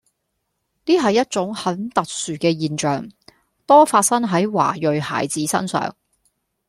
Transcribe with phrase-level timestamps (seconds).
[0.87, 3.07] 呢係一種很特殊嘅現象，
[3.67, 5.95] 多發生喺華裔孩子身上